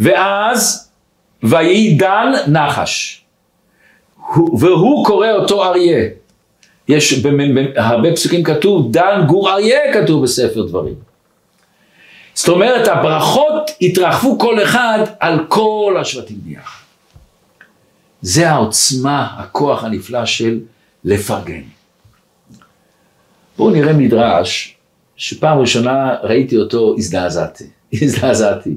[0.00, 0.90] ואז,
[1.42, 3.22] ויהי דן נחש.
[4.58, 6.08] והוא קורא אותו אריה.
[6.88, 10.94] יש בהרבה פסוקים כתוב, דן גור אריה כתוב בספר דברים.
[12.34, 16.81] זאת אומרת, הברכות התרחבו כל אחד על כל השבטים ביחד.
[18.22, 20.60] זה העוצמה, הכוח הנפלא של
[21.04, 21.62] לפרגן.
[23.56, 24.76] בואו נראה מדרש,
[25.16, 27.64] שפעם ראשונה ראיתי אותו, הזדעזעתי.
[28.02, 28.74] הזדעזעתי.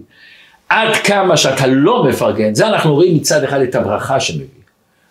[0.70, 4.48] עד כמה שאתה לא מפרגן, זה אנחנו רואים מצד אחד את הברכה שמביא.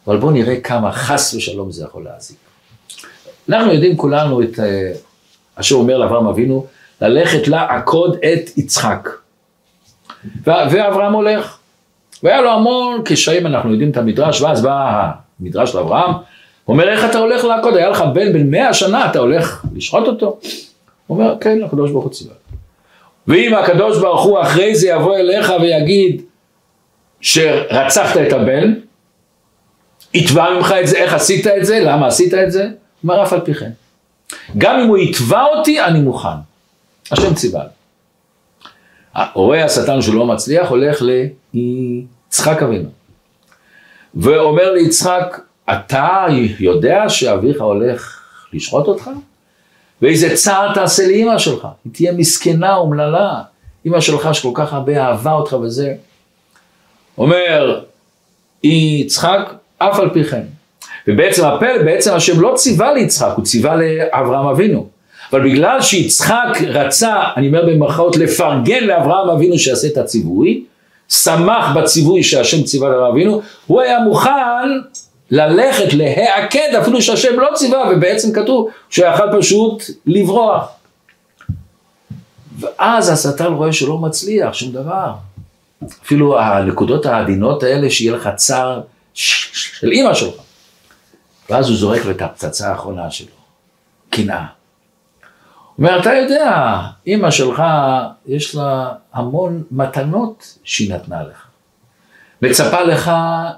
[0.06, 2.36] אבל בואו נראה כמה חס ושלום זה יכול להזיק.
[3.48, 4.92] אנחנו יודעים כולנו את אה,
[5.54, 6.66] אשר אומר לאברהם אבינו,
[7.00, 9.08] ללכת לעקוד את יצחק.
[10.44, 11.58] ואברהם הולך.
[12.24, 15.10] והיה לו המון קשיים, אנחנו יודעים את המדרש, ואז בא
[15.40, 16.12] המדרש של אברהם,
[16.68, 20.38] אומר איך אתה הולך לעקוד, היה לך בן בן מאה שנה, אתה הולך לשחוט אותו?
[21.06, 22.34] הוא אומר, כן, הקדוש ברוך הוא ציווה.
[23.26, 26.22] ואם הקדוש ברוך הוא אחרי זה יבוא אליך ויגיד
[27.20, 28.74] שרצחת את הבן,
[30.14, 32.62] יתבע ממך את זה, איך עשית את זה, למה עשית את זה?
[32.62, 32.70] הוא
[33.02, 33.70] אומר אף על פי כן.
[34.58, 36.28] גם אם הוא יתבע אותי, אני מוכן.
[37.10, 37.62] השם ציווה.
[39.34, 41.02] רואה השטן שהוא לא מצליח, הולך
[42.34, 42.88] ליצחק אבינו.
[44.14, 46.26] ואומר ליצחק, אתה
[46.58, 48.20] יודע שאביך הולך
[48.52, 49.10] לשחוט אותך?
[50.02, 53.42] ואיזה צער תעשה לאימא שלך, היא תהיה מסכנה אומללה,
[53.84, 55.94] אימא שלך שכל כך הרבה אהבה אותך וזה.
[57.18, 57.80] אומר
[58.62, 60.42] יצחק, אף על פי כן.
[61.08, 64.88] ובעצם הפלא, בעצם השם לא ציווה ליצחק, הוא ציווה לאברהם אבינו.
[65.32, 70.64] אבל בגלל שיצחק רצה, אני אומר במרכאות, לפרגן לאברהם אבינו שיעשה את הציווי,
[71.08, 74.68] שמח בציווי שהשם ציווה לאברהם אבינו, הוא היה מוכן
[75.30, 80.68] ללכת להעקד אפילו שהשם לא ציווה, ובעצם כתוב שהוא יכל פשוט לברוח.
[82.58, 85.12] ואז השטן רואה שלא מצליח שום דבר.
[86.02, 88.80] אפילו הנקודות העדינות האלה, שיהיה לך צער
[89.14, 90.34] של אימא שלך.
[91.50, 93.26] ואז הוא זורק את הפצצה האחרונה שלו,
[94.10, 94.44] קנאה.
[95.78, 97.62] אומר, אתה יודע, אימא שלך,
[98.26, 101.46] יש לה המון מתנות שהיא נתנה לך.
[102.42, 103.10] מצפה לך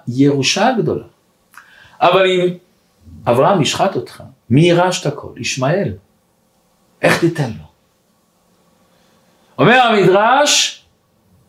[0.09, 1.05] ירושה גדולה.
[2.01, 2.55] אבל אם
[3.27, 5.33] אברהם ישחט אותך, מי יירש את הכל?
[5.37, 5.93] ישמעאל.
[7.03, 7.65] איך תיתן לו?
[9.59, 10.85] אומר המדרש,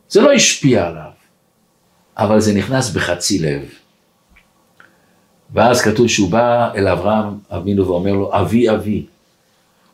[0.08, 1.10] זה לא השפיע עליו,
[2.16, 3.68] אבל זה נכנס בחצי לב.
[5.52, 9.06] ואז כתוב שהוא בא אל אברהם אבינו ואומר לו, אבי אבי.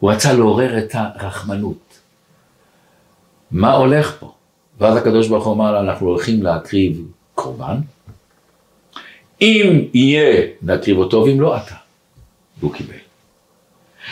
[0.04, 1.98] הוא רצה לעורר את הרחמנות.
[3.50, 4.32] מה הולך פה?
[4.78, 7.02] ואז הקדוש ברוך הוא אמר לו, אנחנו הולכים להקריב
[7.34, 7.76] קורבן,
[9.40, 11.74] אם יהיה נקריב אותו ואם לא אתה.
[12.58, 12.96] והוא קיבל.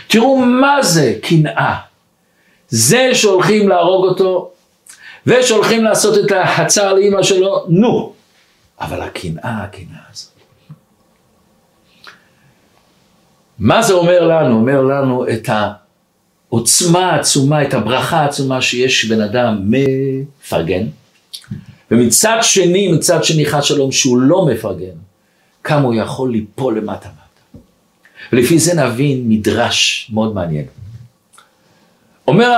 [0.09, 1.79] תראו מה זה קנאה.
[2.69, 4.51] זה שהולכים להרוג אותו
[5.27, 8.13] ושהולכים לעשות את הצער לאימא שלו, נו.
[8.81, 10.33] אבל הקנאה, הקנאה הזאת.
[13.59, 14.55] מה זה אומר לנו?
[14.55, 15.49] אומר לנו את
[16.53, 20.87] העוצמה העצומה, את הברכה העצומה שיש בן אדם מפרגן,
[21.91, 24.97] ומצד שני, מצד שני חד שלום שהוא לא מפרגן,
[25.65, 27.59] כמה הוא יכול ליפול למטה מטה.
[28.33, 30.65] ולפי זה נבין מדרש מאוד מעניין.
[32.29, 32.51] אומר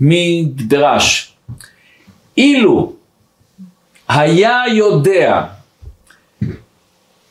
[0.00, 1.32] המדרש,
[2.36, 2.92] אילו
[4.08, 5.44] היה יודע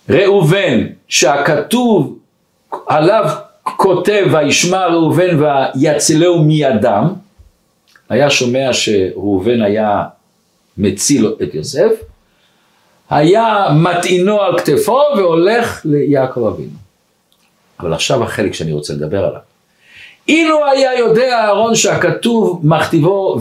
[0.10, 2.20] ראובן שהכתוב
[2.88, 3.30] עליו
[3.78, 7.08] כותב וישמע ראובן ויצילהו מידם,
[8.10, 10.04] היה שומע שראובן היה
[10.78, 11.92] מציל את יוסף,
[13.10, 16.78] היה מטעינו על כתפו והולך ליעקב אבינו.
[17.80, 19.40] אבל עכשיו החלק שאני רוצה לדבר עליו.
[20.28, 23.38] אילו היה יודע אהרון שהכתוב מכתיבו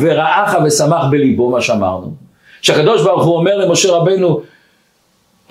[0.00, 2.12] ורעך ושמח בליבו, מה שאמרנו,
[2.62, 4.40] שהקדוש ברוך הוא אומר למשה רבנו,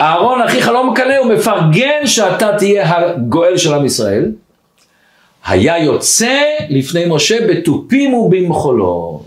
[0.00, 4.32] אהרון אחיך לא מקנא, הוא מפרגן שאתה תהיה הגואל של עם ישראל,
[5.46, 9.26] היה יוצא לפני משה בתופים ובמחולות.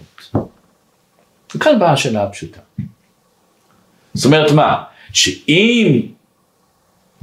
[1.55, 2.59] וכאן באה השאלה הפשוטה.
[4.13, 4.75] זאת אומרת מה?
[5.13, 6.01] שאם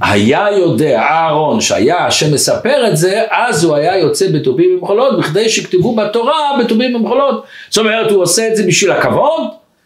[0.01, 5.49] היה יודע אהרון שהיה השם מספר את זה, אז הוא היה יוצא בתופים ובמחולות, בכדי
[5.49, 7.45] שכתבו בתורה בתופים ובמחולות.
[7.69, 9.41] זאת אומרת, הוא עושה את זה בשביל הכבוד,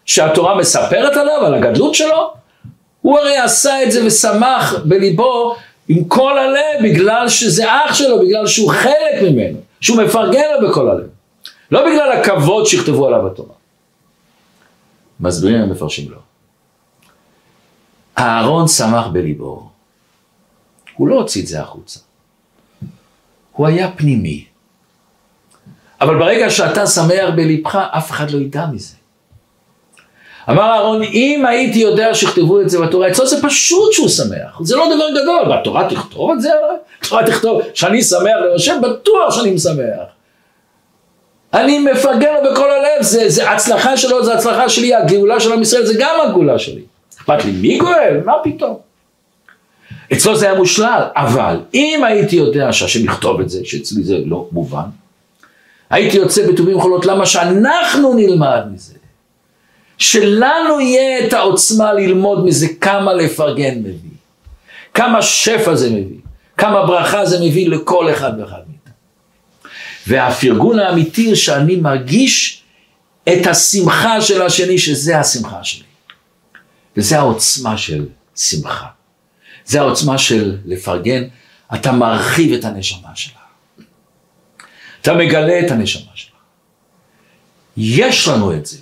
[0.06, 2.41] שהתורה מספרת עליו, על הגדלות שלו.
[3.02, 5.56] הוא הרי עשה את זה ושמח בליבו
[5.88, 10.90] עם כל הלב, בגלל שזה אח שלו, בגלל שהוא חלק ממנו, שהוא מפרגן לו בכל
[10.90, 11.06] הלב.
[11.70, 13.54] לא בגלל הכבוד שיכתבו עליו בתורה.
[15.20, 16.18] מסבירים המפרשים לו.
[18.18, 19.70] אהרון שמח בליבו,
[20.96, 22.00] הוא לא הוציא את זה החוצה.
[23.52, 24.44] הוא היה פנימי.
[26.00, 28.96] אבל ברגע שאתה שמח בלבך, אף אחד לא ידע מזה.
[30.50, 34.76] אמר אהרון, אם הייתי יודע שיכתבו את זה בתורה, אצלו זה פשוט שהוא שמח, זה
[34.76, 36.50] לא דבר גדול, והתורה תכתוב את זה?
[37.02, 40.06] התורה תכתוב שאני שמח למשה, בטוח שאני משמח.
[41.54, 45.62] אני מפרגן לו בכל הלב, זה, זה הצלחה שלו, זה הצלחה שלי, הגאולה של עם
[45.62, 46.82] ישראל זה גם הגאולה שלי.
[47.18, 48.20] אכפת לי מי גואל?
[48.24, 48.76] מה פתאום?
[50.12, 54.48] אצלו זה היה מושלל, אבל אם הייתי יודע שהשם יכתוב את זה, שאצלי זה לא
[54.52, 54.84] מובן,
[55.90, 58.94] הייתי יוצא בטובים חולות, למה שאנחנו נלמד מזה?
[60.02, 64.10] שלנו יהיה את העוצמה ללמוד מזה כמה לפרגן מביא,
[64.94, 66.18] כמה שפע זה מביא,
[66.56, 68.94] כמה ברכה זה מביא לכל אחד ואחד מאיתנו.
[70.06, 72.62] והפרגון האמיתי שאני מרגיש
[73.28, 75.84] את השמחה של השני, שזה השמחה שלי.
[76.96, 78.86] וזה העוצמה של שמחה.
[79.64, 81.22] זה העוצמה של לפרגן,
[81.74, 83.40] אתה מרחיב את הנשמה שלה.
[85.00, 86.36] אתה מגלה את הנשמה שלה.
[87.76, 88.78] יש לנו את זה.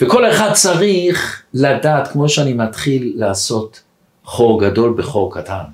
[0.00, 3.80] וכל אחד צריך לדעת, כמו שאני מתחיל לעשות
[4.24, 5.64] חור גדול בחור קטן.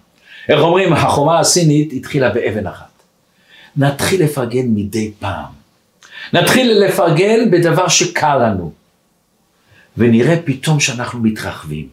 [0.49, 3.03] איך אומרים, החומה הסינית התחילה באבן אחת.
[3.77, 5.53] נתחיל לפרגן מדי פעם.
[6.33, 8.72] נתחיל לפרגן בדבר שקל לנו.
[9.97, 11.89] ונראה פתאום שאנחנו מתרחבים.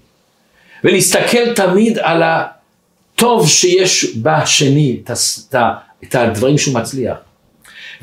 [0.84, 5.00] ולהסתכל תמיד על הטוב שיש בשני,
[6.04, 7.18] את הדברים שהוא מצליח.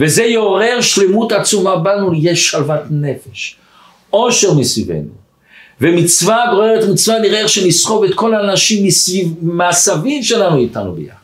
[0.00, 3.56] וזה יעורר שלמות עצומה בנו, יש שלוות נפש.
[4.10, 5.18] עושר מסביבנו.
[5.80, 11.18] ומצווה גוררת מצווה, נראה איך שנסחוב את כל האנשים מסביב, מהסביב שלנו איתנו ביחד.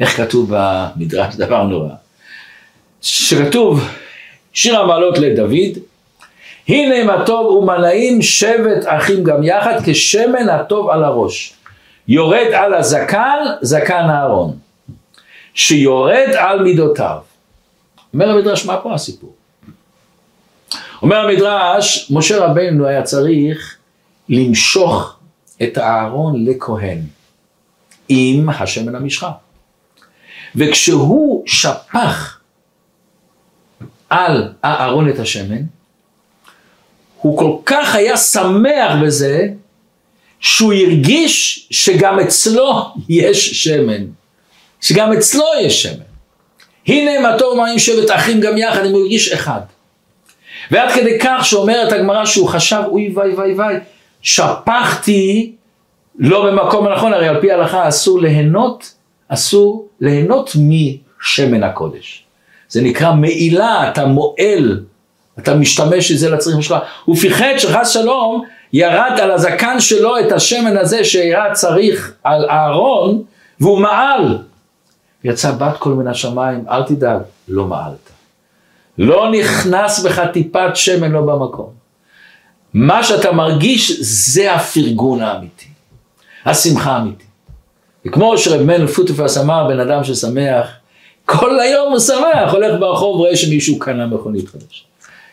[0.00, 1.88] איך כתוב במדרש דבר נורא?
[3.00, 3.80] שכתוב
[4.52, 5.78] שיר המעלות לדוד,
[6.68, 11.52] הנה מה טוב ומנעים שבת אחים גם יחד כשמן הטוב על הראש.
[12.08, 14.56] יורד על הזקן, זקן אהרון.
[15.54, 17.18] שיורד על מידותיו.
[18.14, 19.34] אומר המדרש, מה פה הסיפור?
[21.02, 23.76] אומר המדרש, משה רבנו היה צריך
[24.28, 25.16] למשוך
[25.62, 26.98] את הארון לכהן
[28.08, 29.30] עם השמן המשחה.
[30.54, 32.38] וכשהוא שפך
[34.10, 35.62] על הארון את השמן,
[37.20, 39.48] הוא כל כך היה שמח בזה,
[40.40, 44.04] שהוא הרגיש שגם אצלו יש שמן.
[44.80, 46.02] שגם אצלו יש שמן.
[46.86, 49.60] הנה מה טוב מים שבט אחים גם יחד, אם הוא הרגיש אחד.
[50.70, 53.74] ועד כדי כך שאומרת הגמרא שהוא חשב, אוי ווי ווי ווי,
[54.22, 55.52] שפכתי
[56.18, 58.94] לא במקום הנכון, הרי על פי ההלכה אסור ליהנות,
[59.28, 62.24] אסור ליהנות משמן הקודש.
[62.68, 64.80] זה נקרא מעילה, אתה מועל,
[65.38, 66.76] אתה משתמש בזה לצריכים שלך.
[67.04, 73.22] הוא פיחד שחס שלום ירד על הזקן שלו את השמן הזה שהיה צריך על הארון,
[73.60, 74.38] והוא מעל.
[75.24, 78.05] יצא בת קול מן השמיים, אל תדאג, לא מעלת.
[78.98, 81.70] לא נכנס בך טיפת שמן לא במקום.
[82.74, 85.66] מה שאתה מרגיש זה הפרגון האמיתי,
[86.44, 87.26] השמחה האמיתית.
[88.06, 90.66] וכמו שרב מנו פוטופס אמר, בן אדם ששמח,
[91.24, 94.82] כל היום הוא שמח, הולך ברחוב, רואה שמישהו קנה מכונית חדשה.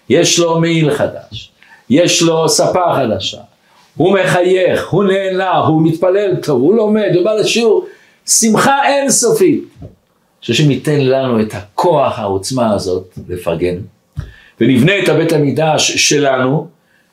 [0.09, 1.51] יש לו מעיל חדש,
[1.89, 3.37] יש לו ספה חדשה,
[3.95, 7.85] הוא מחייך, הוא נהנה, הוא מתפלל טוב, הוא לומד, הוא בא לשיעור,
[8.27, 9.63] שמחה אינסופית.
[10.43, 13.75] שהשם ייתן לנו את הכוח, העוצמה הזאת, לפרגן,
[14.61, 16.67] ונבנה את הבית המקדש שלנו,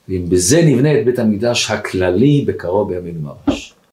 [0.08, 3.69] ואם בזה נבנה את בית המקדש הכללי בקרוב בימינו ממש.